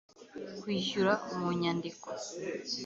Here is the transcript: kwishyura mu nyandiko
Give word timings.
kwishyura 0.61 1.13
mu 1.37 1.49
nyandiko 1.61 2.07